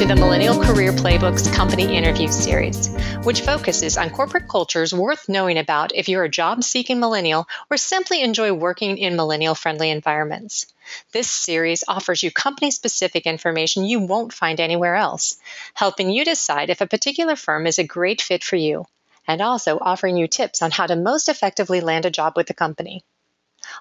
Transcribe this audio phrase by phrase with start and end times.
[0.00, 2.88] to the Millennial Career Playbooks Company Interview Series,
[3.22, 7.76] which focuses on corporate cultures worth knowing about if you're a job seeking millennial or
[7.76, 10.72] simply enjoy working in millennial friendly environments.
[11.12, 15.38] This series offers you company specific information you won't find anywhere else,
[15.74, 18.86] helping you decide if a particular firm is a great fit for you,
[19.28, 22.54] and also offering you tips on how to most effectively land a job with the
[22.54, 23.04] company.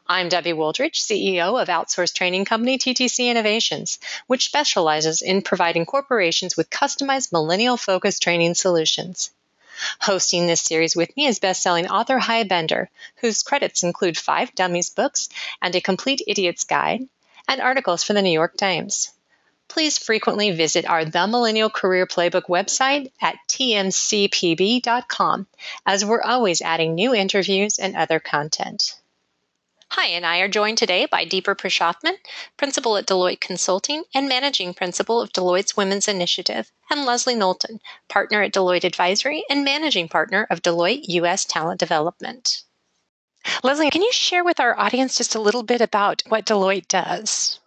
[0.07, 6.57] I'm Debbie Wooldridge, CEO of outsourced training company TTC Innovations, which specializes in providing corporations
[6.57, 9.31] with customized millennial focused training solutions.
[10.01, 14.89] Hosting this series with me is best-selling author Hy Bender, whose credits include five Dummies
[14.89, 15.29] books
[15.61, 17.07] and a complete idiot's guide,
[17.47, 19.11] and articles for the New York Times.
[19.69, 25.47] Please frequently visit our The Millennial Career Playbook website at tmcpb.com,
[25.85, 28.98] as we're always adding new interviews and other content.
[29.91, 32.17] Hy, and I are joined today by Deepa Purushothaman,
[32.57, 38.43] Principal at Deloitte Consulting and Managing Principal of Deloitte's Women's Initiative, and Leslie Knowlton, Partner
[38.43, 41.43] at Deloitte Advisory and Managing Partner of Deloitte U.S.
[41.43, 42.61] Talent Development.
[43.63, 47.59] Leslie, can you share with our audience just a little bit about what Deloitte does?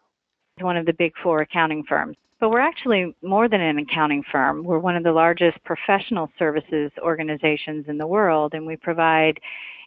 [0.60, 2.16] One of the big four accounting firms.
[2.38, 4.62] But we're actually more than an accounting firm.
[4.62, 9.40] We're one of the largest professional services organizations in the world, and we provide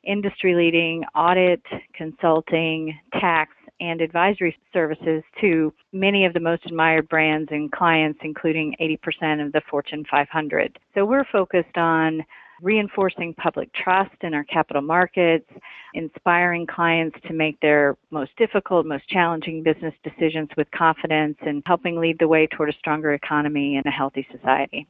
[0.05, 1.61] industry leading audit,
[1.93, 8.75] consulting, tax, and advisory services to many of the most admired brands and clients, including
[8.79, 10.79] 80% of the Fortune 500.
[10.93, 12.23] So we're focused on
[12.61, 15.49] reinforcing public trust in our capital markets,
[15.93, 21.97] inspiring clients to make their most difficult, most challenging business decisions with confidence, and helping
[21.97, 24.87] lead the way toward a stronger economy and a healthy society.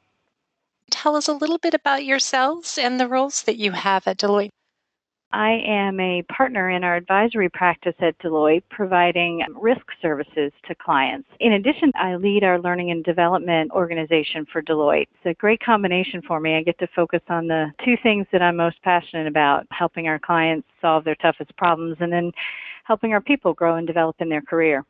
[0.92, 4.50] Tell us a little bit about yourselves and the roles that you have at Deloitte.
[5.32, 11.28] I am a partner in our advisory practice at Deloitte, providing risk services to clients.
[11.40, 15.08] In addition, I lead our learning and development organization for Deloitte.
[15.14, 16.56] It's a great combination for me.
[16.56, 20.20] I get to focus on the two things that I'm most passionate about helping our
[20.20, 22.32] clients solve their toughest problems and then
[22.86, 24.86] helping our people grow and develop in their career.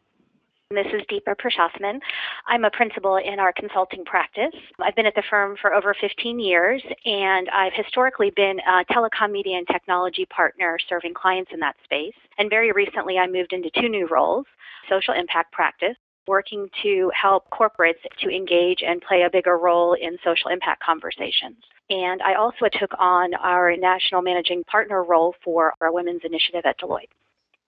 [0.71, 1.99] This is Deepa Purushothaman.
[2.47, 4.51] I'm a principal in our consulting practice.
[4.81, 9.31] I've been at the firm for over 15 years, and I've historically been a telecom
[9.31, 12.15] media and technology partner serving clients in that space.
[12.39, 14.47] And very recently, I moved into two new roles
[14.89, 15.95] social impact practice,
[16.27, 21.57] working to help corporates to engage and play a bigger role in social impact conversations.
[21.91, 26.79] And I also took on our national managing partner role for our women's initiative at
[26.79, 27.09] Deloitte.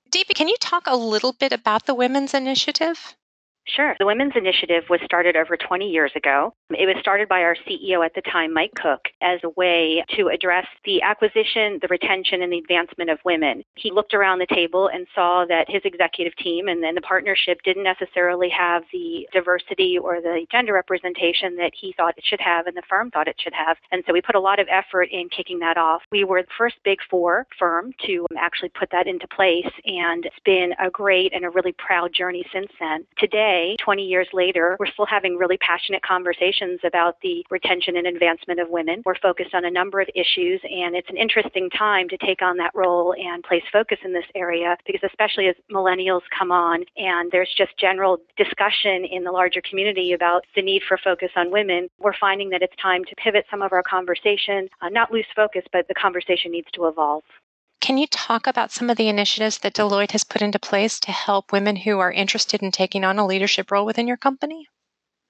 [0.09, 3.16] Deepa, can you talk a little bit about the Women's Initiative?
[3.67, 3.95] Sure.
[4.00, 6.53] The Women's Initiative was started over 20 years ago.
[6.69, 10.29] It was started by our CEO at the time, Mike Cook, as a way to
[10.29, 13.63] address the acquisition, the retention, and the advancement of women.
[13.75, 17.59] He looked around the table and saw that his executive team and then the partnership
[17.63, 22.67] didn't necessarily have the diversity or the gender representation that he thought it should have
[22.67, 23.78] and the firm thought it should have.
[23.91, 26.03] And so we put a lot of effort in kicking that off.
[26.11, 30.35] We were the first big four firm to actually put that into place, and it's
[30.45, 33.05] been a great and a really proud journey since then.
[33.17, 38.07] Today, today, 20 years later, we're still having really passionate conversations about the retention and
[38.07, 39.01] advancement of women.
[39.06, 42.57] We're focused on a number of issues, and it's an interesting time to take on
[42.57, 47.31] that role and place focus in this area because, especially as millennials come on and
[47.31, 51.88] there's just general discussion in the larger community about the need for focus on women,
[52.00, 55.63] we're finding that it's time to pivot some of our conversation, uh, not lose focus,
[55.72, 57.23] but the conversation needs to evolve.
[57.80, 61.12] Can you talk about some of the initiatives that Deloitte has put into place to
[61.12, 64.68] help women who are interested in taking on a leadership role within your company?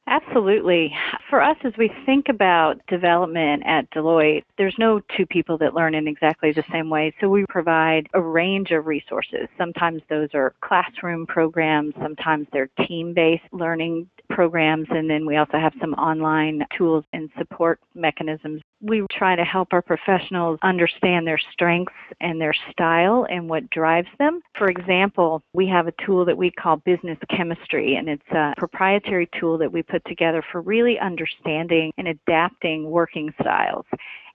[0.09, 0.93] Absolutely.
[1.29, 5.93] For us, as we think about development at Deloitte, there's no two people that learn
[5.93, 7.13] in exactly the same way.
[7.19, 9.49] So we provide a range of resources.
[9.57, 15.59] Sometimes those are classroom programs, sometimes they're team based learning programs, and then we also
[15.59, 18.61] have some online tools and support mechanisms.
[18.81, 24.07] We try to help our professionals understand their strengths and their style and what drives
[24.19, 24.41] them.
[24.57, 29.27] For example, we have a tool that we call Business Chemistry, and it's a proprietary
[29.39, 33.85] tool that we put together for really understanding and adapting working styles.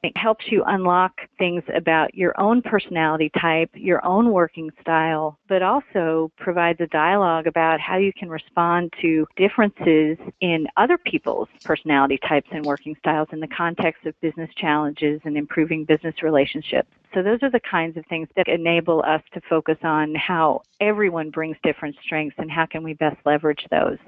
[0.03, 5.63] It helps you unlock things about your own personality type, your own working style, but
[5.63, 12.19] also provides a dialogue about how you can respond to differences in other people's personality
[12.29, 16.89] types and working styles in the context of business challenges and improving business relationships.
[17.15, 21.31] So those are the kinds of things that enable us to focus on how everyone
[21.31, 23.99] brings different strengths and how can we best leverage those.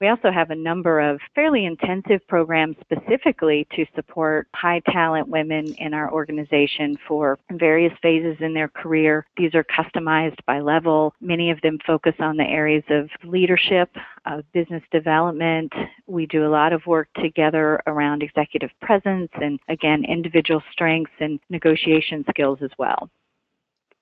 [0.00, 5.72] We also have a number of fairly intensive programs specifically to support high talent women
[5.74, 9.26] in our organization for various phases in their career.
[9.36, 11.14] These are customized by level.
[11.20, 13.90] Many of them focus on the areas of leadership,
[14.26, 15.72] of business development.
[16.06, 21.38] We do a lot of work together around executive presence and again, individual strengths and
[21.50, 23.08] negotiation skills as well.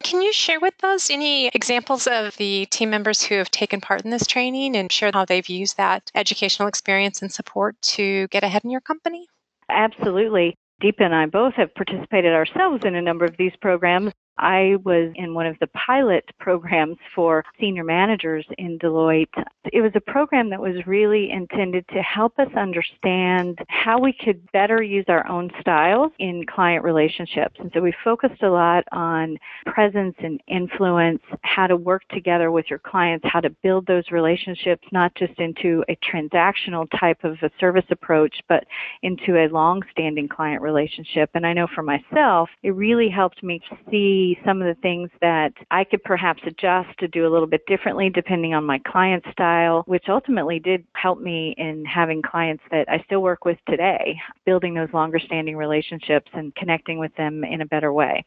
[0.03, 4.05] Can you share with us any examples of the team members who have taken part
[4.05, 8.43] in this training and share how they've used that educational experience and support to get
[8.43, 9.29] ahead in your company?
[9.69, 10.57] Absolutely.
[10.83, 14.13] Deepa and I both have participated ourselves in a number of these programs.
[14.39, 19.27] I was in one of the pilot programs for senior managers in Deloitte.
[19.73, 24.51] It was a program that was really intended to help us understand how we could
[24.53, 27.57] better use our own styles in client relationships.
[27.59, 29.37] And so we focused a lot on
[29.67, 34.87] presence and influence, how to work together with your clients, how to build those relationships,
[34.93, 38.65] not just into a transactional type of a service approach, but
[39.03, 41.31] into a long standing client relationship.
[41.35, 45.53] And I know for myself, it really helped me see some of the things that
[45.71, 49.83] I could perhaps adjust to do a little bit differently depending on my client style,
[49.87, 54.17] which ultimately did help me in having clients that I still work with today,
[54.47, 58.25] building those longer standing relationships and connecting with them in a better way.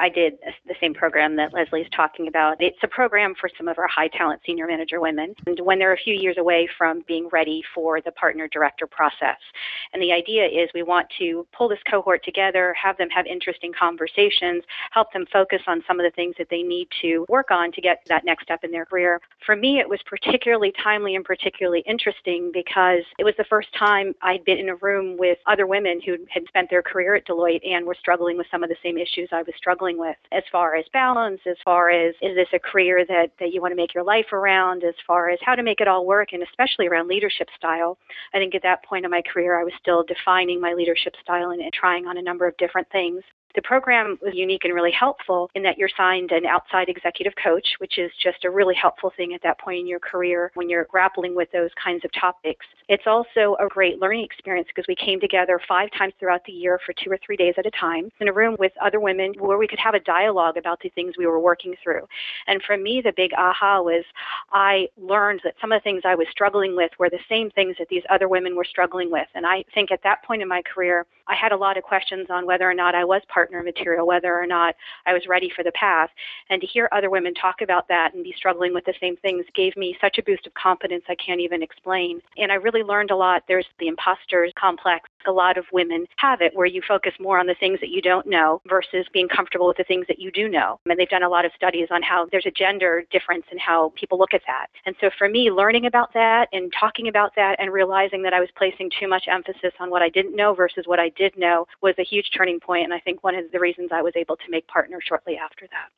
[0.00, 2.56] I did the same program that Leslie's talking about.
[2.58, 5.92] It's a program for some of our high talent senior manager women and when they're
[5.92, 9.36] a few years away from being ready for the partner director process.
[9.92, 13.72] And the idea is we want to pull this cohort together, have them have interesting
[13.78, 17.70] conversations, help them focus on some of the things that they need to work on
[17.72, 19.20] to get that next step in their career.
[19.44, 24.14] For me, it was particularly timely and particularly interesting because it was the first time
[24.22, 27.68] I'd been in a room with other women who had spent their career at Deloitte
[27.68, 30.42] and were struggling with some of the same issues I was struggling dealing with as
[30.50, 33.76] far as balance, as far as is this a career that, that you want to
[33.76, 36.86] make your life around, as far as how to make it all work, and especially
[36.86, 37.98] around leadership style.
[38.34, 41.50] I think at that point in my career, I was still defining my leadership style
[41.50, 43.22] and, and trying on a number of different things.
[43.54, 47.74] The program was unique and really helpful in that you're signed an outside executive coach,
[47.78, 50.84] which is just a really helpful thing at that point in your career when you're
[50.84, 52.64] grappling with those kinds of topics.
[52.88, 56.78] It's also a great learning experience because we came together five times throughout the year
[56.84, 59.58] for two or three days at a time in a room with other women where
[59.58, 62.06] we could have a dialogue about the things we were working through.
[62.46, 64.04] And for me, the big aha was
[64.52, 67.76] I learned that some of the things I was struggling with were the same things
[67.78, 69.28] that these other women were struggling with.
[69.34, 72.26] And I think at that point in my career, I had a lot of questions
[72.28, 74.74] on whether or not I was part partner material, whether or not
[75.06, 76.10] I was ready for the path.
[76.50, 79.46] And to hear other women talk about that and be struggling with the same things
[79.54, 82.20] gave me such a boost of confidence I can't even explain.
[82.36, 83.44] And I really learned a lot.
[83.48, 85.08] There's the imposter complex.
[85.26, 88.00] A lot of women have it where you focus more on the things that you
[88.00, 90.80] don't know versus being comfortable with the things that you do know.
[90.86, 93.92] And they've done a lot of studies on how there's a gender difference in how
[93.96, 94.66] people look at that.
[94.86, 98.40] And so for me, learning about that and talking about that and realizing that I
[98.40, 101.66] was placing too much emphasis on what I didn't know versus what I did know
[101.82, 102.84] was a huge turning point.
[102.84, 105.66] And I think one of the reasons I was able to make partner shortly after
[105.70, 105.90] that.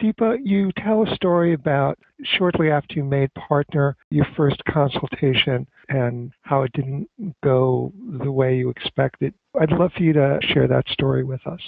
[0.00, 6.32] Deepa, you tell a story about shortly after you made partner, your first consultation, and
[6.42, 7.08] how it didn't
[7.42, 9.34] go the way you expected.
[9.60, 11.60] I'd love for you to share that story with us.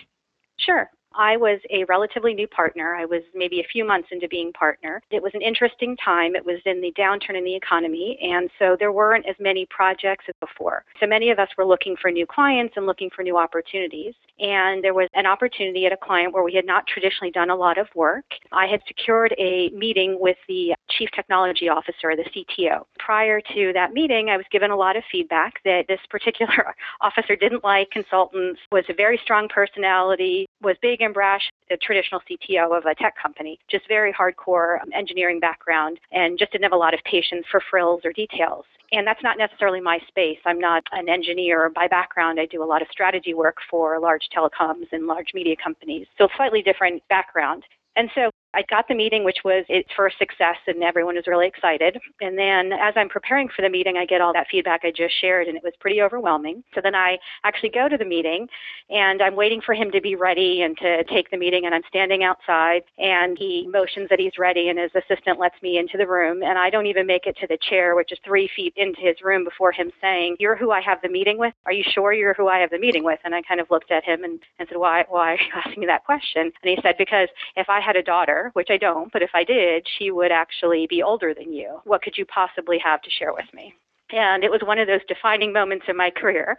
[0.59, 0.91] Sure.
[1.17, 2.95] I was a relatively new partner.
[2.95, 5.03] I was maybe a few months into being partner.
[5.11, 6.37] It was an interesting time.
[6.37, 10.27] It was in the downturn in the economy, and so there weren't as many projects
[10.29, 10.85] as before.
[11.01, 14.15] So many of us were looking for new clients and looking for new opportunities.
[14.39, 17.57] And there was an opportunity at a client where we had not traditionally done a
[17.57, 18.27] lot of work.
[18.53, 22.85] I had secured a meeting with the chief technology officer, the CTO.
[22.99, 27.37] Prior to that meeting, I was given a lot of feedback that this particular officer
[27.37, 32.85] didn't like consultants, was a very strong personality, was big brash, the traditional CTO of
[32.87, 36.95] a tech company, just very hardcore um, engineering background, and just didn't have a lot
[36.95, 38.65] of patience for frills or details.
[38.93, 40.39] And that's not necessarily my space.
[40.45, 42.39] I'm not an engineer by background.
[42.39, 46.07] I do a lot of strategy work for large telecoms and large media companies.
[46.19, 47.65] So slightly different background.
[47.97, 51.47] And so I got the meeting, which was its first success, and everyone was really
[51.47, 51.99] excited.
[52.23, 55.13] And then as I'm preparing for the meeting, I get all that feedback I just
[55.21, 56.65] shared, and it was pretty overwhelming.
[56.75, 58.49] So then I actually go to the meeting,
[58.89, 61.83] and I'm waiting for him to be ready and to take the meeting, and I'm
[61.87, 66.07] standing outside, and he motions that he's ready, and his assistant lets me into the
[66.07, 69.03] room, and I don't even make it to the chair, which is three feet into
[69.03, 71.53] his room before him saying, "You're who I have the meeting with.
[71.67, 73.91] Are you sure you're who I have the meeting with?" And I kind of looked
[73.91, 75.05] at him and, and said, "Why?
[75.11, 78.03] Why are you asking me that question?" And he said, "Because if I had a
[78.03, 81.81] daughter." Which I don't, but if I did, she would actually be older than you.
[81.85, 83.75] What could you possibly have to share with me?
[84.11, 86.57] And it was one of those defining moments in my career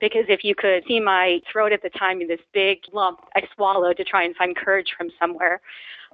[0.00, 3.96] because if you could see my throat at the time this big lump I swallowed
[3.96, 5.60] to try and find courage from somewhere,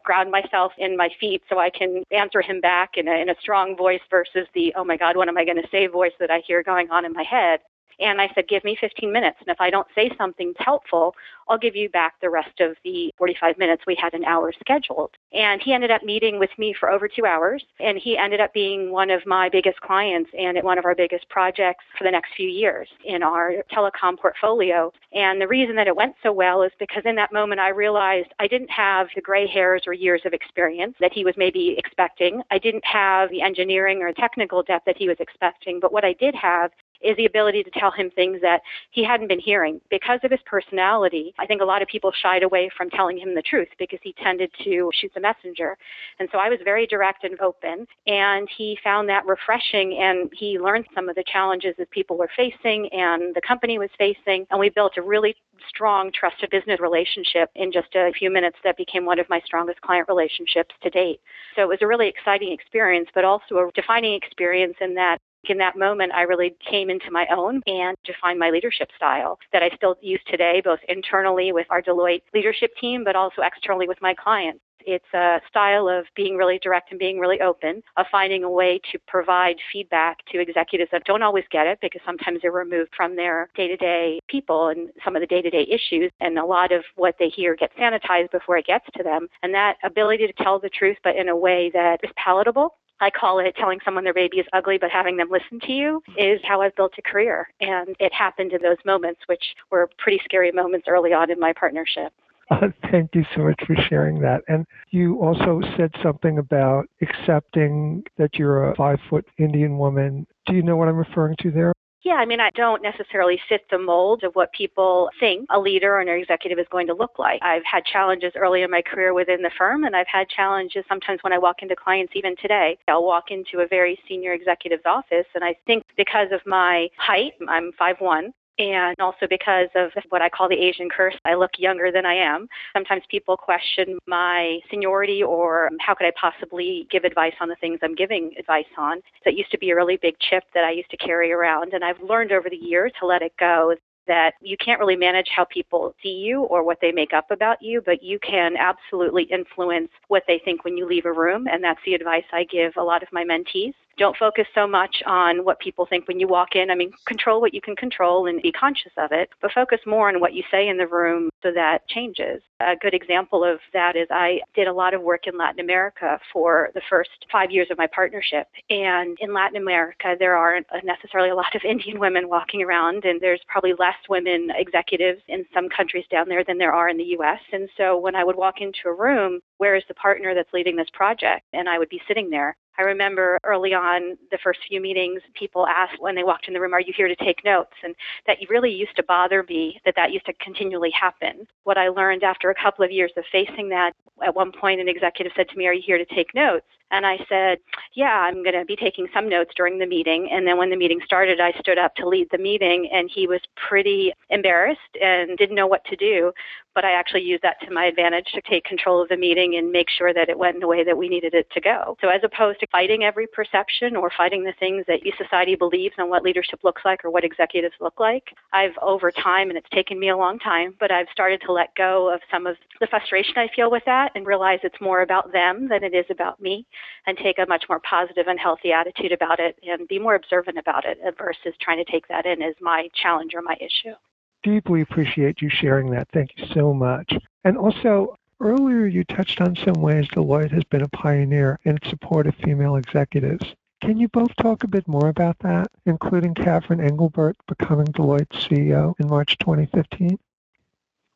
[0.05, 3.35] ground myself in my feet so I can answer him back in a, in a
[3.41, 6.31] strong voice versus the, oh my God, what am I going to say voice that
[6.31, 7.61] I hear going on in my head.
[7.99, 9.38] And I said, give me 15 minutes.
[9.40, 11.14] And if I don't say something helpful,
[11.49, 13.82] I'll give you back the rest of the 45 minutes.
[13.87, 15.11] We had an hour scheduled.
[15.32, 17.64] And he ended up meeting with me for over two hours.
[17.80, 21.28] And he ended up being one of my biggest clients and one of our biggest
[21.28, 24.92] projects for the next few years in our telecom portfolio.
[25.12, 28.28] And the reason that it went so well is because in that moment I realized
[28.38, 32.42] I didn't have the gray hairs or years of experience that he was maybe expecting.
[32.50, 35.80] I didn't have the engineering or technical depth that he was expecting.
[35.80, 36.70] But what I did have
[37.02, 39.80] is the ability to tell him things that he hadn't been hearing.
[39.90, 43.35] Because of his personality, I think a lot of people shied away from telling him
[43.35, 45.76] the truth because he tended to shoot the messenger.
[46.19, 50.59] And so I was very direct and open, and he found that refreshing and he
[50.59, 54.47] learned some of the challenges that people were facing and the company was facing.
[54.50, 55.35] And we built a really
[55.69, 59.80] strong, trusted business relationship in just a few minutes that became one of my strongest
[59.83, 61.21] client relationships to date.
[61.57, 65.59] So it was a really exciting experience, but also a defining experience in that in
[65.59, 69.70] that moment, I really came into my own and defined my leadership style that I
[69.76, 74.14] still use today, both internally with our Deloitte leadership team, but also externally with my
[74.14, 74.61] clients.
[74.87, 78.80] It's a style of being really direct and being really open, of finding a way
[78.92, 83.16] to provide feedback to executives that don't always get it because sometimes they're removed from
[83.16, 86.11] their day to day people and some of the day to day issues.
[86.20, 89.28] And a lot of what they hear gets sanitized before it gets to them.
[89.42, 93.11] And that ability to tell the truth, but in a way that is palatable I
[93.11, 96.40] call it telling someone their baby is ugly, but having them listen to you is
[96.45, 97.49] how I've built a career.
[97.61, 101.52] And it happened in those moments, which were pretty scary moments early on in my
[101.52, 102.12] partnership.
[102.50, 104.42] Uh, thank you so much for sharing that.
[104.49, 110.26] And you also said something about accepting that you're a five foot Indian woman.
[110.47, 111.73] Do you know what I'm referring to there?
[112.02, 115.97] Yeah, I mean, I don't necessarily fit the mold of what people think a leader
[115.97, 117.42] or an executive is going to look like.
[117.42, 121.23] I've had challenges early in my career within the firm, and I've had challenges sometimes
[121.23, 122.78] when I walk into clients, even today.
[122.88, 127.33] I'll walk into a very senior executive's office, and I think because of my height,
[127.47, 131.90] I'm 5'1, and also because of what I call the Asian curse, I look younger
[131.90, 132.47] than I am.
[132.75, 137.79] Sometimes people question my seniority or how could I possibly give advice on the things
[137.83, 139.00] I'm giving advice on.
[139.25, 141.83] That used to be a really big chip that I used to carry around, and
[141.83, 143.75] I've learned over the years to let it go
[144.07, 147.62] that you can't really manage how people see you or what they make up about
[147.62, 151.47] you, but you can absolutely influence what they think when you leave a room.
[151.47, 153.75] And that's the advice I give a lot of my mentees.
[154.00, 156.71] Don't focus so much on what people think when you walk in.
[156.71, 160.09] I mean, control what you can control and be conscious of it, but focus more
[160.09, 162.40] on what you say in the room so that changes.
[162.61, 166.19] A good example of that is I did a lot of work in Latin America
[166.33, 168.47] for the first five years of my partnership.
[168.71, 173.21] And in Latin America, there aren't necessarily a lot of Indian women walking around, and
[173.21, 177.16] there's probably less women executives in some countries down there than there are in the
[177.19, 177.40] US.
[177.52, 180.76] And so when I would walk into a room, where is the partner that's leading
[180.76, 181.45] this project?
[181.52, 185.66] And I would be sitting there I remember early on the first few meetings, people
[185.66, 187.75] asked when they walked in the room, Are you here to take notes?
[187.84, 187.94] And
[188.26, 191.46] that really used to bother me that that used to continually happen.
[191.64, 193.92] What I learned after a couple of years of facing that,
[194.25, 196.64] at one point, an executive said to me, Are you here to take notes?
[196.90, 197.59] And I said,
[197.94, 200.28] Yeah, I'm going to be taking some notes during the meeting.
[200.32, 203.26] And then when the meeting started, I stood up to lead the meeting, and he
[203.26, 206.32] was pretty embarrassed and didn't know what to do.
[206.75, 209.73] But I actually used that to my advantage to take control of the meeting and
[209.73, 211.97] make sure that it went in the way that we needed it to go.
[212.00, 216.09] So, as opposed to fighting every perception or fighting the things that society believes on
[216.09, 219.99] what leadership looks like or what executives look like, I've over time, and it's taken
[219.99, 223.35] me a long time, but I've started to let go of some of the frustration
[223.37, 226.66] I feel with that and realize it's more about them than it is about me
[227.06, 230.58] and take a much more positive and healthy attitude about it and be more observant
[230.58, 233.94] about it versus trying to take that in as my challenge or my issue.
[234.42, 236.08] Deeply appreciate you sharing that.
[236.12, 237.14] Thank you so much.
[237.44, 242.26] And also, earlier you touched on some ways Deloitte has been a pioneer in support
[242.26, 243.44] of female executives.
[243.82, 248.94] Can you both talk a bit more about that, including Catherine Engelbert becoming Deloitte's CEO
[248.99, 250.18] in March 2015?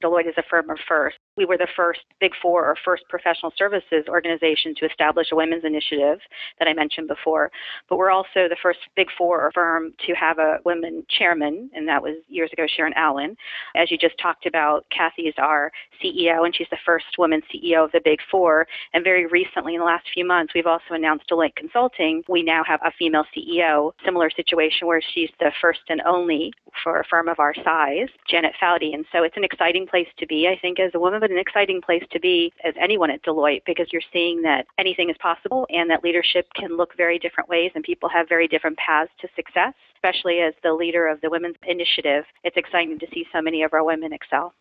[0.05, 1.17] Deloitte is a firm of first.
[1.37, 5.65] We were the first Big Four or first professional services organization to establish a women's
[5.65, 6.19] initiative
[6.59, 7.51] that I mentioned before.
[7.89, 12.03] But we're also the first Big Four firm to have a women chairman, and that
[12.03, 13.35] was years ago Sharon Allen.
[13.75, 17.85] As you just talked about, Cathy is our CEO, and she's the first woman CEO
[17.87, 18.67] of the Big Four.
[18.93, 22.23] And very recently, in the last few months, we've also announced Deloitte Consulting.
[22.29, 27.01] We now have a female CEO, similar situation where she's the first and only for
[27.01, 28.93] a firm of our size, Janet Foutty.
[28.93, 31.39] And so it's an exciting place to be, I think, as a woman, but an
[31.39, 35.69] exciting place to be as anyone at Deloitte because you're seeing that anything is possible
[35.71, 39.29] and that leadership can look very different ways and people have very different paths to
[39.37, 42.25] success, especially as the leader of the Women's Initiative.
[42.43, 44.53] It's exciting to see so many of our women excel.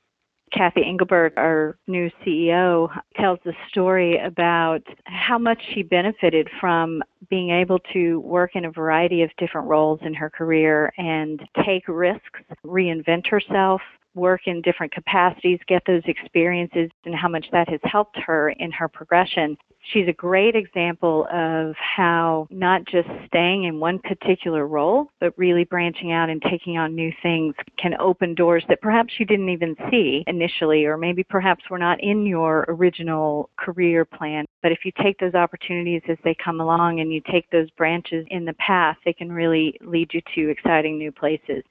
[0.53, 7.49] Cathy Engelbert, our new CEO, tells the story about how much she benefited from being
[7.49, 12.39] able to work in a variety of different roles in her career and take risks,
[12.65, 13.81] reinvent herself,
[14.13, 18.71] work in different capacities, get those experiences, and how much that has helped her in
[18.71, 19.57] her progression.
[19.91, 25.65] She's a great example of how not just staying in one particular role, but really
[25.65, 29.75] branching out and taking on new things can open doors that perhaps you didn't even
[29.91, 34.45] see initially, or maybe perhaps were not in your original career plan.
[34.61, 38.25] But if you take those opportunities as they come along and you take those branches
[38.29, 41.63] in the path, they can really lead you to exciting new places.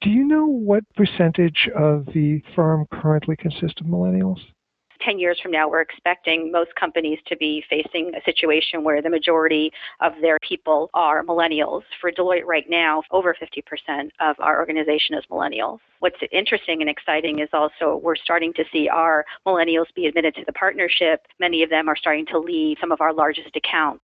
[0.00, 4.40] Do you know what percentage of the firm currently consists of millennials?
[5.04, 9.10] 10 years from now, we're expecting most companies to be facing a situation where the
[9.10, 9.70] majority
[10.00, 11.82] of their people are millennials.
[12.00, 15.78] For Deloitte right now, over 50% of our organization is millennials.
[16.00, 20.44] What's interesting and exciting is also we're starting to see our millennials be admitted to
[20.46, 21.26] the partnership.
[21.38, 24.02] Many of them are starting to lead some of our largest accounts.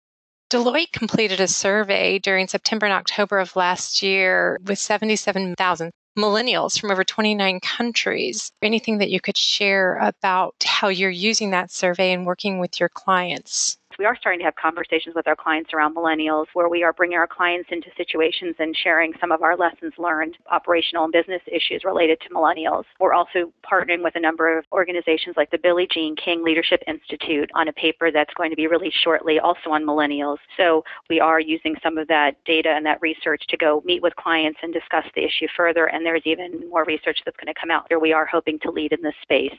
[0.51, 6.91] Deloitte completed a survey during September and October of last year with 77,000 millennials from
[6.91, 8.53] over 29 countries.
[8.63, 12.89] Anything that you could share about how you're using that survey and working with your
[12.89, 13.79] clients?
[13.99, 17.19] We are starting to have conversations with our clients around millennials where we are bringing
[17.19, 21.85] our clients into situations and sharing some of our lessons learned, operational and business issues
[21.85, 22.85] related to millennials.
[23.01, 27.51] We're also partnering with a number of organizations like the Billie Jean King Leadership Institute
[27.55, 30.39] on a paper that's going to be released shortly also on millennials.
[30.57, 34.17] So we are using some of that data and that research to go meet with
[34.17, 35.87] clients and discuss the issue further.
[35.87, 37.99] And there's even more research that's going to come out here.
[37.99, 39.55] We are hoping to lead in this space.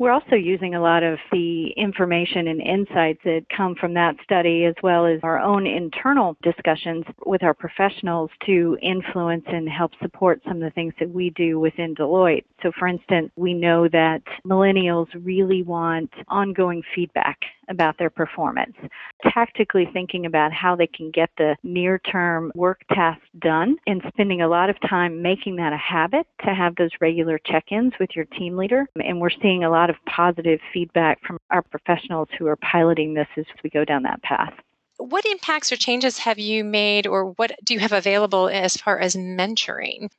[0.00, 4.64] We're also using a lot of the information and insights that come from that study,
[4.64, 10.40] as well as our own internal discussions with our professionals to influence and help support
[10.48, 12.46] some of the things that we do within Deloitte.
[12.62, 17.38] So, for instance, we know that millennials really want ongoing feedback
[17.70, 18.76] about their performance,
[19.22, 24.42] tactically thinking about how they can get the near term work tasks done, and spending
[24.42, 28.10] a lot of time making that a habit to have those regular check ins with
[28.14, 28.86] your team leader.
[29.02, 33.28] And we're seeing a lot of positive feedback from our professionals who are piloting this
[33.36, 34.52] as we go down that path.
[34.98, 38.98] What impacts or changes have you made, or what do you have available as far
[38.98, 40.10] as mentoring?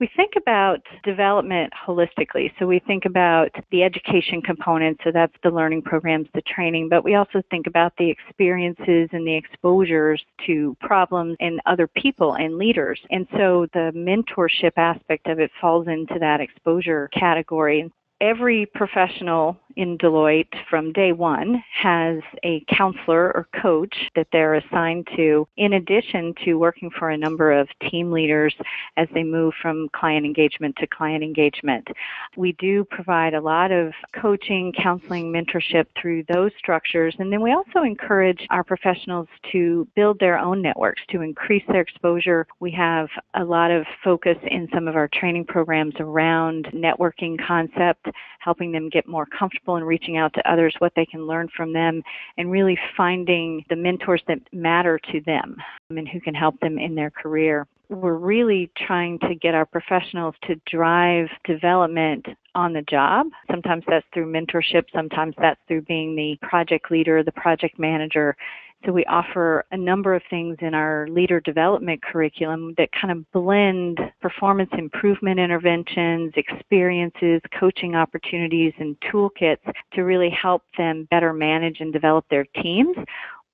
[0.00, 2.50] We think about development holistically.
[2.58, 7.04] So we think about the education component, so that's the learning programs, the training, but
[7.04, 12.58] we also think about the experiences and the exposures to problems and other people and
[12.58, 13.00] leaders.
[13.10, 19.98] And so the mentorship aspect of it falls into that exposure category every professional in
[19.98, 26.34] Deloitte from day one has a counselor or coach that they're assigned to, in addition
[26.44, 28.54] to working for a number of team leaders
[28.96, 31.88] as they move from client engagement to client engagement.
[32.36, 37.14] We do provide a lot of coaching, counseling, mentorship through those structures.
[37.18, 41.80] And then we also encourage our professionals to build their own networks to increase their
[41.80, 42.46] exposure.
[42.60, 48.06] We have a lot of focus in some of our training programs around networking concept
[48.44, 51.72] helping them get more comfortable in reaching out to others, what they can learn from
[51.72, 52.02] them,
[52.36, 55.56] and really finding the mentors that matter to them
[55.90, 57.66] and who can help them in their career.
[57.94, 63.26] We're really trying to get our professionals to drive development on the job.
[63.50, 68.36] Sometimes that's through mentorship, sometimes that's through being the project leader, the project manager,
[68.84, 73.32] so we offer a number of things in our leader development curriculum that kind of
[73.32, 81.80] blend performance improvement interventions, experiences, coaching opportunities, and toolkits to really help them better manage
[81.80, 82.96] and develop their teams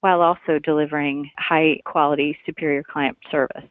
[0.01, 3.69] while also delivering high quality superior client service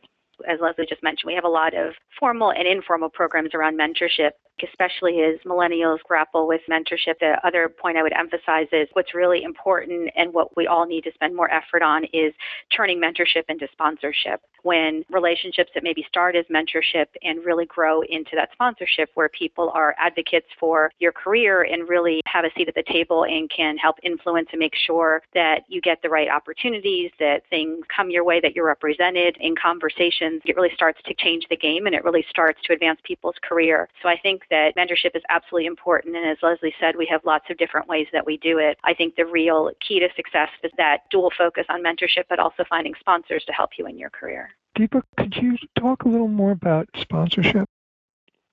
[0.48, 4.32] as Leslie just mentioned, we have a lot of formal and informal programs around mentorship
[4.68, 7.20] especially as millennials grapple with mentorship.
[7.20, 11.04] The other point I would emphasize is what's really important and what we all need
[11.06, 12.34] to spend more effort on is
[12.76, 14.42] turning mentorship into sponsorship.
[14.64, 19.72] When relationships that maybe start as mentorship and really grow into that sponsorship where people
[19.74, 23.78] are advocates for your career and really have a seat at the table and can
[23.78, 28.24] help influence and make sure that you get the right opportunities, that things come your
[28.24, 32.04] way, that you're represented in conversations, it really starts to change the game and it
[32.04, 33.88] really starts to advance people's career.
[34.02, 36.16] So I think that mentorship is absolutely important.
[36.16, 38.78] And as Leslie said, we have lots of different ways that we do it.
[38.84, 42.64] I think the real key to success is that dual focus on mentorship, but also
[42.70, 44.50] finding sponsors to help you in your career.
[44.78, 47.68] Deepa, could you talk a little more about sponsorship?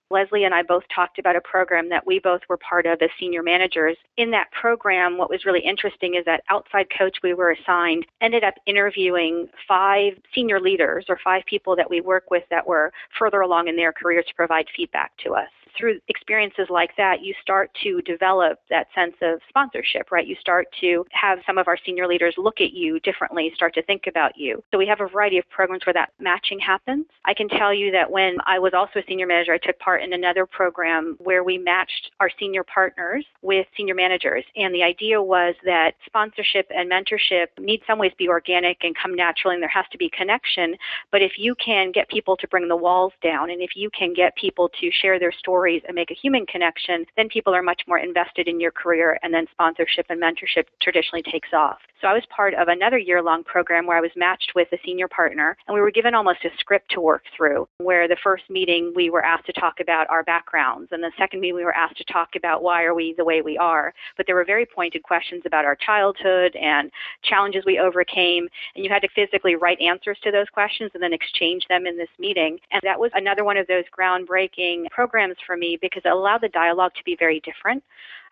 [0.08, 3.10] Leslie and I both talked about a program that we both were part of as
[3.18, 3.96] senior managers.
[4.16, 8.44] In that program, what was really interesting is that outside coach we were assigned ended
[8.44, 13.40] up interviewing five senior leaders or five people that we work with that were further
[13.40, 17.70] along in their careers to provide feedback to us through experiences like that, you start
[17.82, 20.26] to develop that sense of sponsorship, right?
[20.26, 23.82] You start to have some of our senior leaders look at you differently, start to
[23.82, 24.62] think about you.
[24.70, 27.06] So we have a variety of programs where that matching happens.
[27.24, 30.02] I can tell you that when I was also a senior manager, I took part
[30.02, 34.44] in another program where we matched our senior partners with senior managers.
[34.56, 38.96] And the idea was that sponsorship and mentorship need some ways to be organic and
[38.96, 40.74] come naturally, and there has to be connection.
[41.12, 44.14] But if you can get people to bring the walls down, and if you can
[44.14, 47.62] get people to share their stories, stories and make a human connection, then people are
[47.62, 51.78] much more invested in your career and then sponsorship and mentorship traditionally takes off.
[52.00, 54.78] So I was part of another year long program where I was matched with a
[54.84, 58.44] senior partner and we were given almost a script to work through where the first
[58.50, 61.74] meeting we were asked to talk about our backgrounds and the second meeting we were
[61.74, 63.94] asked to talk about why are we the way we are.
[64.16, 66.90] But there were very pointed questions about our childhood and
[67.22, 71.14] challenges we overcame and you had to physically write answers to those questions and then
[71.14, 72.58] exchange them in this meeting.
[72.70, 76.48] And that was another one of those groundbreaking programs for me because it allowed the
[76.48, 77.82] dialogue to be very different.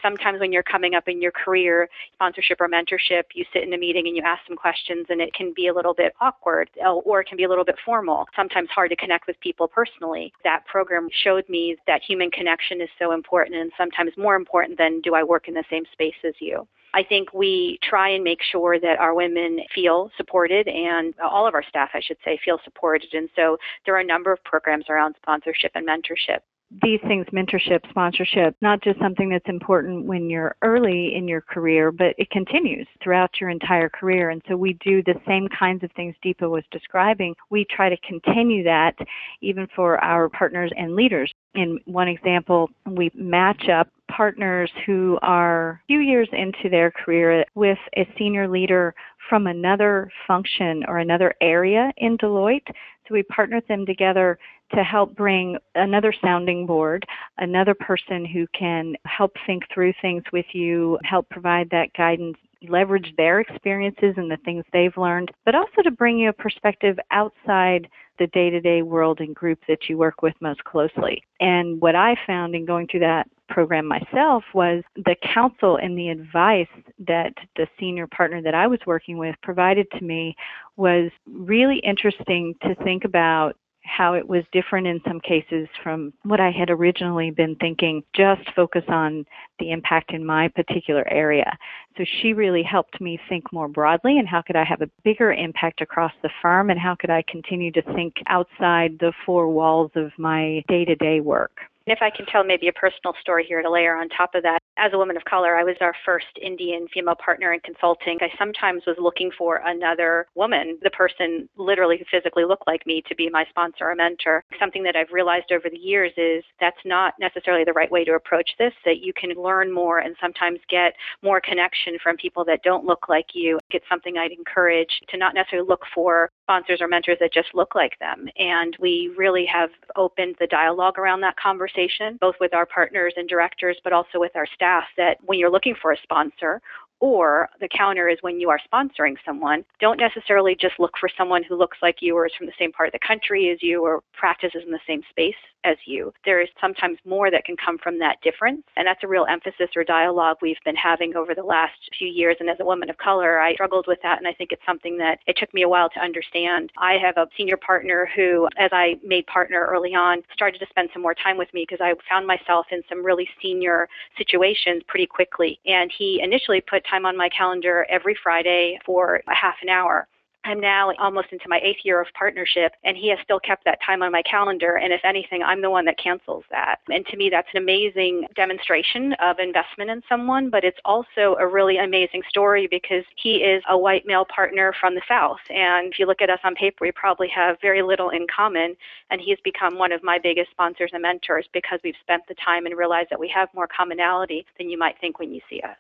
[0.03, 3.79] Sometimes when you're coming up in your career, sponsorship or mentorship, you sit in a
[3.79, 6.93] meeting and you ask some questions and it can be a little bit awkward uh,
[6.93, 10.33] or it can be a little bit formal, sometimes hard to connect with people personally.
[10.43, 15.01] That program showed me that human connection is so important and sometimes more important than
[15.01, 16.67] do I work in the same space as you.
[16.95, 21.47] I think we try and make sure that our women feel supported and uh, all
[21.47, 23.13] of our staff, I should say, feel supported.
[23.15, 26.39] And so there are a number of programs around sponsorship and mentorship
[26.83, 31.93] these things, mentorship, sponsorship, not just something that's important when you're early in your career,
[31.93, 34.31] but it continues throughout your entire career.
[34.31, 37.35] And so we do the same kinds of things Deepa was describing.
[37.51, 38.95] We try to continue that
[39.41, 41.33] even for our partners and leaders.
[41.55, 47.45] In one example, we match up partners who are a few years into their career
[47.55, 48.95] with a senior leader
[49.29, 52.67] from another function or another area in Deloitte.
[53.07, 54.39] So we partnered them together
[54.75, 57.05] to help bring another sounding board,
[57.39, 62.37] another person who can help think through things with you, help provide that guidance,
[62.69, 66.99] leverage their experiences and the things they've learned, but also to bring you a perspective
[67.11, 67.89] outside
[68.19, 71.23] the day to day world and group that you work with most closely.
[71.41, 76.09] And what I found in going through that program myself was the counsel and the
[76.09, 76.67] advice
[77.07, 80.37] that the senior partner that I was working with provided to me
[80.77, 86.41] was really interesting to think about how it was different in some cases from what
[86.41, 89.27] I had originally been thinking, just focus on
[89.59, 91.57] the impact in my particular area.
[91.97, 95.33] So she really helped me think more broadly and how could I have a bigger
[95.33, 99.91] impact across the firm and how could I continue to think outside the four walls
[99.95, 101.61] of my day to day work.
[101.87, 104.43] And if I can tell maybe a personal story here to layer on top of
[104.43, 108.19] that, as a woman of color, I was our first Indian female partner in consulting.
[108.21, 113.15] I sometimes was looking for another woman, the person literally physically looked like me, to
[113.15, 114.45] be my sponsor or mentor.
[114.59, 118.15] Something that I've realized over the years is that's not necessarily the right way to
[118.15, 122.63] approach this, that you can learn more and sometimes get more connection from people that
[122.63, 123.59] don't look like you.
[123.71, 127.75] It's something I'd encourage to not necessarily look for sponsors or mentors that just look
[127.75, 128.29] like them.
[128.37, 133.29] And we really have opened the dialogue around that conversation, both with our partners and
[133.29, 134.64] directors, but also with our staff,
[134.97, 136.61] that when you're looking for a sponsor
[137.01, 141.43] or the counter is when you are sponsoring someone, don't necessarily just look for someone
[141.43, 143.85] who looks like you or is from the same part of the country as you
[143.85, 146.13] or practices in the same space as you.
[146.25, 148.63] There is sometimes more that can come from that difference.
[148.77, 152.37] And that's a real emphasis or dialogue we've been having over the last few years.
[152.41, 154.19] And as a woman of color, I struggled with that.
[154.19, 156.71] And I think it's something that it took me a while to understand.
[156.79, 160.91] I have a senior partner who, as I made partner early on, started to spend
[160.93, 165.07] some more time with me because I found myself in some really senior situations pretty
[165.07, 165.59] quickly.
[165.67, 170.07] And he initially put time on my calendar every Friday for a half an hour.
[170.45, 173.79] I'm now almost into my eighth year of partnership, and he has still kept that
[173.85, 174.77] time on my calendar.
[174.77, 176.81] And if anything, I'm the one that cancels that.
[176.91, 181.47] And to me, that's an amazing demonstration of investment in someone, but it's also a
[181.47, 185.41] really amazing story because he is a white male partner from the South.
[185.49, 188.77] And if you look at us on paper, we probably have very little in common.
[189.11, 192.67] And he's become one of my biggest sponsors and mentors because we've spent the time
[192.67, 195.77] and realized that we have more commonality than you might think when you see us.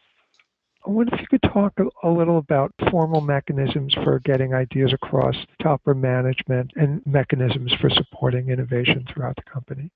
[0.87, 5.35] I wonder if you could talk a, little about formal mechanisms for getting ideas across
[5.61, 9.90] to upper management and mechanisms for supporting innovation throughout the company.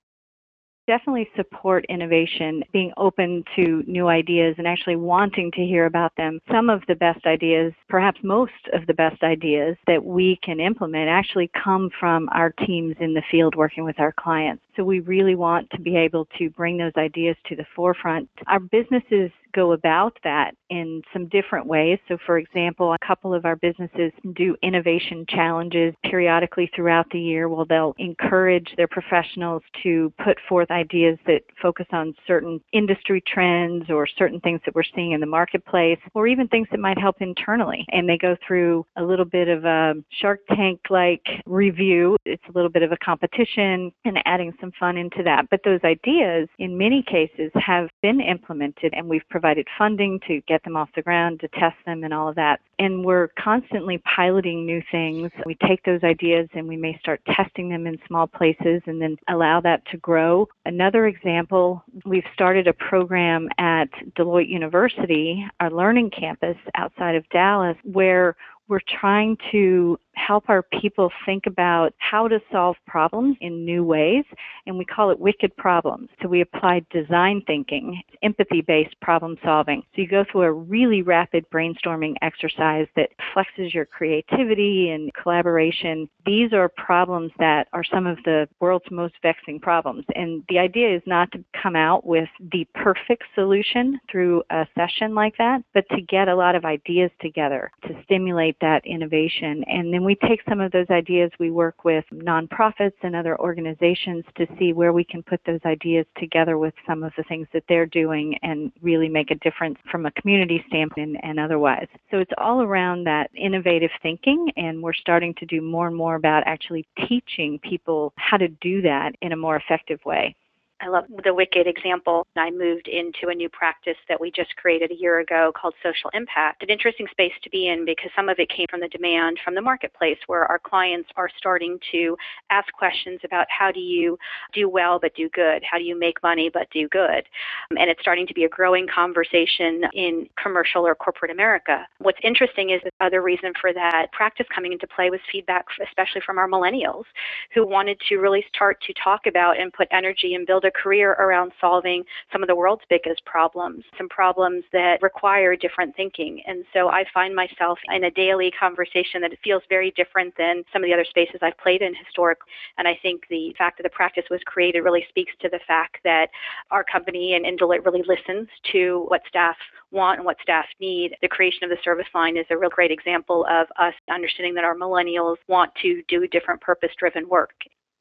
[0.87, 6.41] definitely support innovation, being open to new ideas and actually wanting to hear about them.
[6.51, 11.11] Some of the best ideas, perhaps most of the best ideas that we can implement
[11.11, 14.63] actually come from our teams in the field working with our clients.
[14.75, 18.31] So we really want to be able to bring those ideas to the forefront.
[18.47, 21.99] Our businesses go about that in some different ways.
[22.09, 27.49] So, for example, a couple of our businesses do innovation challenges periodically throughout the year.
[27.49, 33.91] Well, they'll encourage their professionals to put forth ideas that focus on certain industry trends
[33.91, 37.17] or certain things that we're seeing in the marketplace, or even things that might help
[37.21, 37.85] internally.
[37.91, 42.17] And they go through a little bit of a Shark Tank like review.
[42.25, 45.47] It's a little bit of a competition and adding some fun into that.
[45.51, 50.65] But those ideas, in many cases, have been implemented and we've provided funding to get
[50.65, 52.59] them off the ground, to test them, and all of that.
[52.81, 55.31] And we're constantly piloting new things.
[55.47, 59.17] We take those ideas and we may start testing them in small places and then
[59.29, 60.49] allow that to grow.
[60.67, 67.77] Another example, we've started a program at Deloitte University, our learning campus outside of Dallas,
[67.85, 68.35] where
[68.67, 74.25] we're trying to help our people think about how to solve problems in new ways,
[74.67, 76.09] and we call it wicked problems.
[76.21, 79.83] So we apply design thinking, empathy based problem solving.
[79.95, 86.09] So you go through a really rapid brainstorming exercise that flexes your creativity and collaboration.
[86.27, 90.05] These are problems that are some of the world's most vexing problems.
[90.15, 95.15] And the idea is not to come out with the perfect solution through a session
[95.15, 99.65] like that, but to get a lot of ideas together to stimulate that innovation.
[99.67, 104.25] And then we take some of those ideas, we work with nonprofits and other organizations
[104.39, 107.63] to see where we can put those ideas together with some of the things that
[107.69, 111.89] they're doing and really make a difference from a community standpoint and, and otherwise.
[112.11, 116.15] So it's all around that innovative thinking, and we're starting to do more and more
[116.15, 120.35] about actually teaching people how to do that in a more effective way.
[120.81, 122.25] I love the Wicked example.
[122.37, 126.09] I moved into a new practice that we just created a year ago called Social
[126.15, 126.63] Impact.
[126.63, 129.57] An interesting space to be in because some of it came from the demand from
[129.57, 132.17] the marketplace where our clients are starting to
[132.51, 134.17] ask questions about how do you
[134.53, 135.65] do well but do good?
[135.69, 137.25] How do you make money but do good?
[137.71, 141.87] Um, and it's starting to be a growing conversation in commercial or corporate America.
[141.99, 146.21] What's interesting is the other reason for that practice coming into play was feedback, especially
[146.25, 147.05] from our millennials
[147.53, 151.13] who wanted to really start to talk about and put energy and build a career
[151.13, 156.43] around solving some of the world's biggest problems, some problems that require different thinking.
[156.47, 160.83] And so I find myself in a daily conversation that feels very different than some
[160.83, 162.53] of the other spaces I've played in historically.
[162.77, 165.99] And I think the fact that the practice was created really speaks to the fact
[166.05, 166.29] that
[166.71, 169.57] our company and, Deloitte really listens to what staff
[169.91, 171.17] want and what staff need.
[171.23, 174.65] The creation of the service line is a real great example of us understanding that
[174.65, 177.55] our millennials want to do different purpose driven work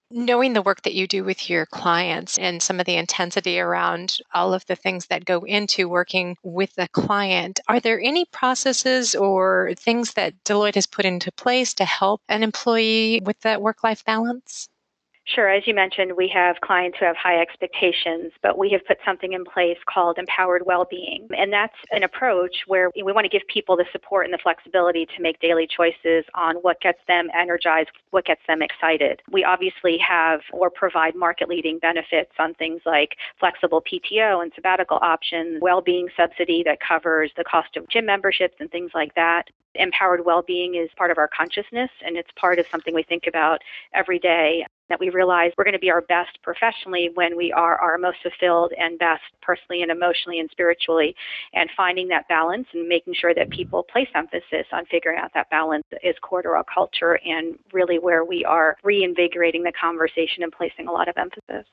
[0.10, 4.18] knowing the work that you do with your clients and some of the intensity around
[4.34, 9.16] all of the things that go into working with a client, are there any processes
[9.16, 13.84] or things that Deloitte has put into place to help an employee with that work
[13.84, 14.68] life balance?
[15.28, 15.50] Sure.
[15.50, 19.34] As you mentioned, we have clients who have high expectations, but we have put something
[19.34, 21.28] in place called empowered well-being.
[21.38, 25.06] And that's an approach where we want to give people the support and the flexibility
[25.06, 29.22] to make daily choices on what gets them energized, what gets them excited.
[29.30, 35.00] We obviously have or provide market leading benefits on things like flexible PTO and sabbatical
[35.02, 39.50] options, well-being subsidy that covers the cost of gym memberships and things like that.
[39.76, 43.62] Empowered well-being is part of our consciousness and it's part of something we think about
[43.94, 47.78] every day that we realize we're going to be our best professionally when we are
[47.78, 51.16] our most fulfilled and best personally and emotionally and spiritually.
[51.54, 55.50] And finding that balance and making sure that people place emphasis on figuring out that
[55.50, 60.52] balance is core to our culture and really where we are reinvigorating the conversation and
[60.52, 61.66] placing a lot of emphasis.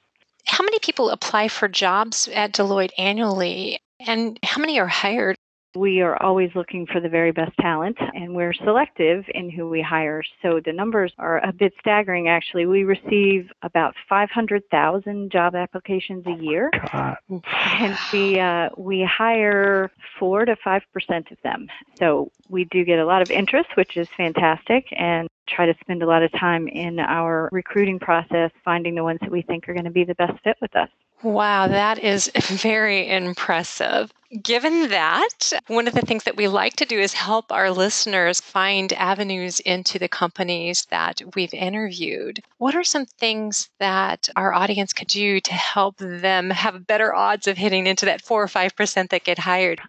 [0.46, 3.78] How many people apply for jobs at Deloitte annually?
[4.06, 5.36] And how many are hired?
[5.74, 9.82] We are always looking for the very best talent and we're selective in who we
[9.82, 10.22] hire.
[10.40, 12.66] So the numbers are a bit staggering actually.
[12.66, 16.70] We receive about 500,000 job applications a year.
[16.92, 17.16] God.
[17.28, 21.68] And we uh, we hire 4 to 5% of them.
[21.98, 26.02] So we do get a lot of interest, which is fantastic and try to spend
[26.02, 29.74] a lot of time in our recruiting process finding the ones that we think are
[29.74, 30.88] going to be the best fit with us.
[31.22, 34.12] Wow, that is very impressive.
[34.42, 38.40] Given that, one of the things that we like to do is help our listeners
[38.40, 42.40] find avenues into the companies that we've interviewed.
[42.58, 47.46] What are some things that our audience could do to help them have better odds
[47.46, 49.80] of hitting into that 4 or 5% that get hired?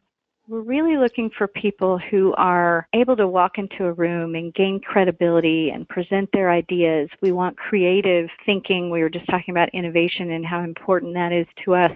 [0.48, 4.80] We're really looking for people who are able to walk into a room and gain
[4.80, 7.10] credibility and present their ideas.
[7.20, 8.92] We want creative thinking.
[8.92, 11.92] We were just talking about innovation and how important that is to us.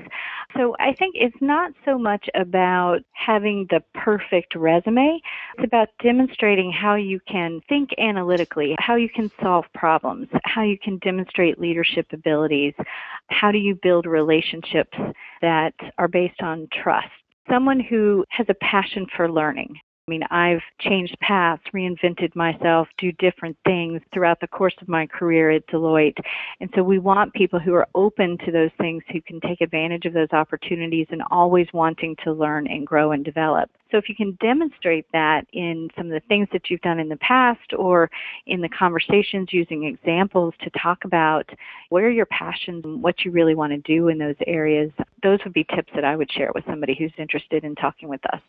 [0.57, 5.21] So I think it's not so much about having the perfect resume.
[5.55, 10.79] It's about demonstrating how you can think analytically, how you can solve problems, how you
[10.79, 12.73] can demonstrate leadership abilities,
[13.27, 14.97] how do you build relationships
[15.43, 17.11] that are based on trust
[17.49, 19.73] someone who has a passion for learning.
[20.09, 25.05] I mean, I've changed paths, reinvented myself, do different things throughout the course of my
[25.05, 26.17] career at Deloitte.
[26.59, 30.05] And so we want people who are open to those things, who can take advantage
[30.05, 33.69] of those opportunities and always wanting to learn and grow and develop.
[33.91, 37.09] So if you can demonstrate that in some of the things that you've done in
[37.09, 38.09] the past or
[38.47, 41.47] in the conversations using examples to talk about
[41.89, 44.91] where your passions and what you really want to do in those areas,
[45.21, 48.25] those would be tips that I would share with somebody who's interested in talking with
[48.33, 48.41] us.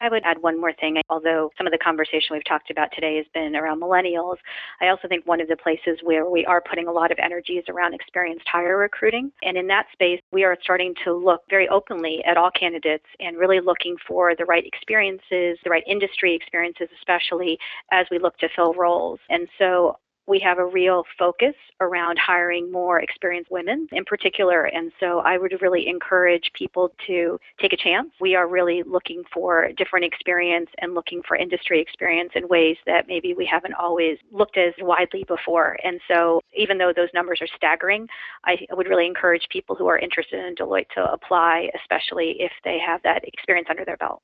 [0.00, 0.96] I would add one more thing.
[1.08, 4.36] Although some of the conversation we've talked about today has been around millennials,
[4.80, 7.54] I also think one of the places where we are putting a lot of energy
[7.54, 9.32] is around experienced hire recruiting.
[9.42, 13.38] And in that space, we are starting to look very openly at all candidates and
[13.38, 17.58] really looking for the right experiences, the right industry experiences, especially
[17.90, 19.20] as we look to fill roles.
[19.30, 19.96] And so
[20.26, 24.64] we have a real focus around hiring more experienced women in particular.
[24.64, 28.10] And so I would really encourage people to take a chance.
[28.20, 33.06] We are really looking for different experience and looking for industry experience in ways that
[33.08, 35.76] maybe we haven't always looked as widely before.
[35.84, 38.08] And so even though those numbers are staggering,
[38.44, 42.78] I would really encourage people who are interested in Deloitte to apply, especially if they
[42.84, 44.22] have that experience under their belt.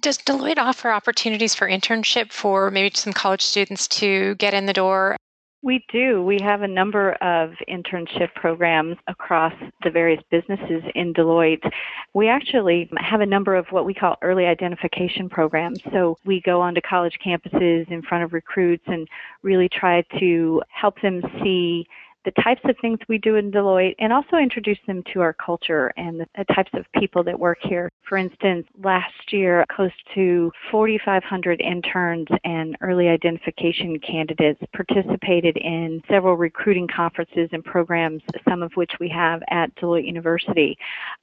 [0.00, 4.72] Does Deloitte offer opportunities for internship for maybe some college students to get in the
[4.72, 5.16] door?
[5.60, 6.22] We do.
[6.22, 11.68] We have a number of internship programs across the various businesses in Deloitte.
[12.14, 15.80] We actually have a number of what we call early identification programs.
[15.92, 19.08] So we go onto college campuses in front of recruits and
[19.42, 21.88] really try to help them see
[22.28, 25.92] the types of things we do in Deloitte and also introduce them to our culture
[25.96, 27.90] and the, types of people that work here.
[28.08, 36.36] For instance, last year, close to 4,500 interns and early identification candidates participated in several
[36.36, 40.76] recruiting conferences and programs, some of which we have at Deloitte University.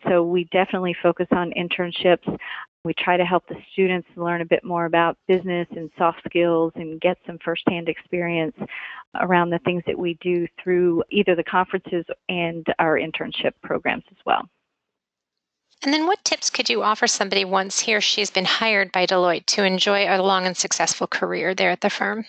[0.08, 2.38] So we definitely focus on internships.
[2.86, 6.71] We try to help the students learn a bit more about business and soft skills
[6.76, 8.56] and get some firsthand experience
[9.19, 14.17] around the things that we do through either the conferences and our internship programs as
[14.24, 14.48] well.
[15.84, 18.91] And then, what tips could you offer somebody once he or she has been hired
[18.91, 22.26] by Deloitte to enjoy a long and successful career there at the firm?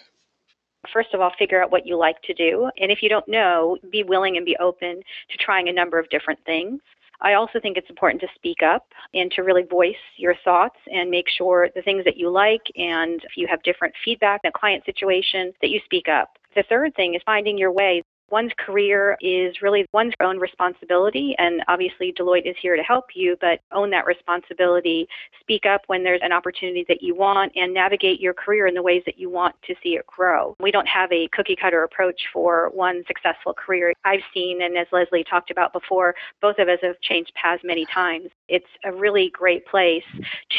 [0.90, 2.70] First of all, figure out what you like to do.
[2.78, 6.08] And if you don't know, be willing and be open to trying a number of
[6.08, 6.80] different things.
[7.20, 11.10] I also think it's important to speak up and to really voice your thoughts and
[11.10, 14.58] make sure the things that you like and if you have different feedback in a
[14.58, 16.36] client situation that you speak up.
[16.54, 18.02] The third thing is finding your way.
[18.30, 23.36] One's career is really one's own responsibility, and obviously Deloitte is here to help you,
[23.40, 25.06] but own that responsibility.
[25.40, 28.82] Speak up when there's an opportunity that you want and navigate your career in the
[28.82, 30.56] ways that you want to see it grow.
[30.60, 33.92] We don't have a cookie cutter approach for one successful career.
[34.04, 37.86] I've seen, and as Leslie talked about before, both of us have changed paths many
[37.94, 38.28] times.
[38.48, 40.04] It's a really great place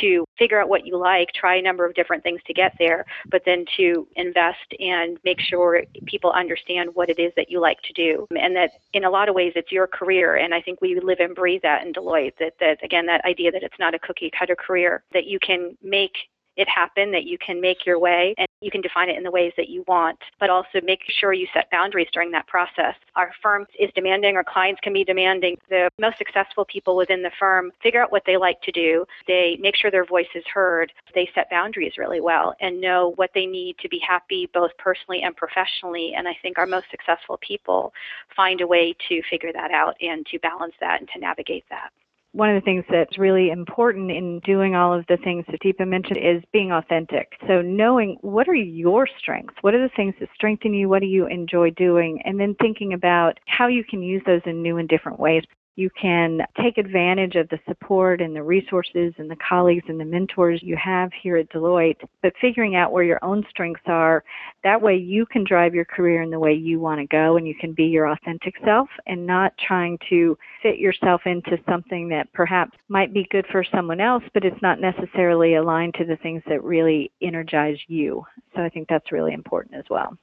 [0.01, 3.05] to figure out what you like, try a number of different things to get there,
[3.29, 7.61] but then to invest and make sure people understand what it is that you you
[7.61, 8.27] like to do.
[8.39, 10.35] And that in a lot of ways it's your career.
[10.35, 13.51] And I think we live and breathe that in Deloitte that, that again, that idea
[13.51, 16.13] that it's not a cookie cutter career, that you can make
[16.57, 19.31] it happen, that you can make your way and you can define it in the
[19.31, 22.95] ways that you want, but also make sure you set boundaries during that process.
[23.15, 25.57] Our firm is demanding, our clients can be demanding.
[25.69, 29.05] The most successful people within the firm figure out what they like to do.
[29.27, 30.91] They make sure their voice is heard.
[31.13, 35.21] They set boundaries really well and know what they need to be happy both personally
[35.21, 36.13] and professionally.
[36.17, 37.93] And I think our most successful people
[38.35, 41.91] find a way to figure that out and to balance that and to navigate that
[42.37, 45.87] one of the things that's really important in doing all of the things that Deepa
[45.87, 47.31] mentioned is being authentic.
[47.47, 51.07] So knowing what are your strengths, what are the things that strengthen you, what do
[51.07, 54.87] you enjoy doing, and then thinking about how you can use those in new and
[54.87, 55.41] different ways.
[55.77, 60.05] You can take advantage of the support and the resources and the colleagues and the
[60.05, 64.23] mentors you have here at Deloitte, but figuring out where your own strengths are,
[64.63, 67.47] that way you can drive your career in the way you want to go and
[67.47, 72.33] you can be your authentic self and not trying to fit yourself into something that
[72.33, 76.41] perhaps might be good for someone else, but it's not necessarily aligned to the things
[76.49, 78.25] that really energize you.
[78.55, 80.17] So I think that's really important as well.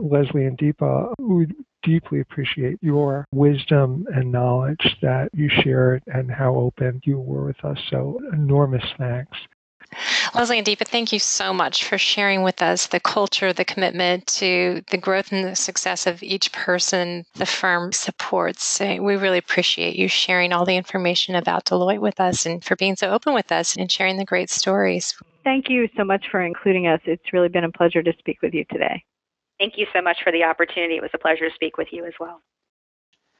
[0.00, 1.46] Leslie and Deepa, we
[1.82, 7.64] deeply appreciate your wisdom and knowledge that you shared and how open you were with
[7.64, 7.78] us.
[7.90, 9.36] So enormous thanks.
[10.34, 14.26] Leslie and Deepa, thank you so much for sharing with us the culture, the commitment
[14.26, 18.80] to the growth and the success of each person the firm supports.
[18.80, 22.96] We really appreciate you sharing all the information about Deloitte with us and for being
[22.96, 25.14] so open with us and sharing the great stories.
[25.44, 27.00] Thank you so much for including us.
[27.04, 29.04] It's really been a pleasure to speak with you today.
[29.58, 30.96] Thank you so much for the opportunity.
[30.96, 32.42] It was a pleasure to speak with you as well.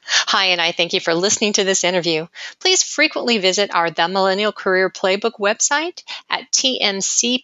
[0.09, 2.27] Hy, and I thank you for listening to this interview.
[2.61, 7.41] Please frequently visit our The Millennial Career Playbook website at tmcpb.com,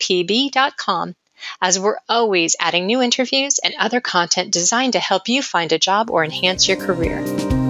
[1.60, 5.78] as we're always adding new interviews and other content designed to help you find a
[5.78, 7.61] job or enhance your career.